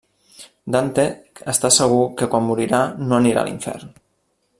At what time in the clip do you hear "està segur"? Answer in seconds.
1.53-2.01